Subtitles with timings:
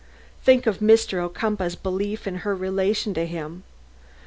[0.41, 1.19] Think of Mr.
[1.23, 3.63] Ocumpaugh's belief in her relation to him!